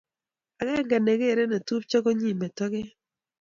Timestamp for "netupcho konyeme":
1.47-2.47